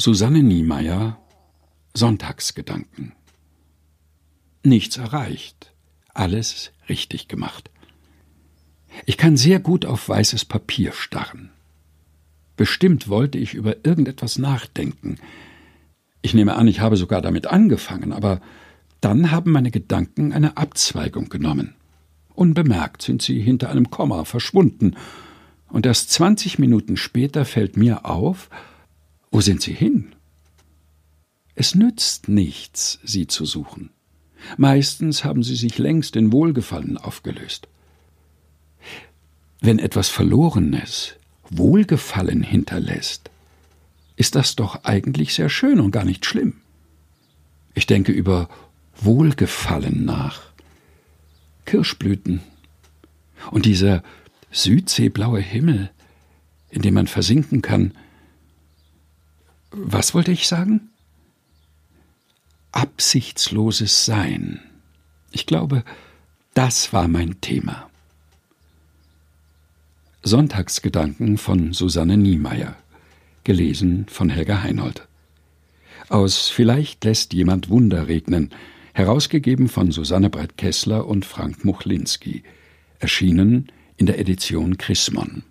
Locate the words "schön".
45.48-45.80